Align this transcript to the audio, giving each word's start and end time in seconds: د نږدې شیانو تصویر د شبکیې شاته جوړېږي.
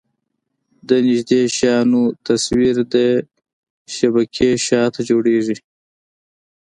د 0.87 0.89
نږدې 1.07 1.41
شیانو 1.57 2.03
تصویر 2.27 2.75
د 2.93 2.95
شبکیې 3.95 4.51
شاته 4.65 5.01
جوړېږي. 5.09 5.55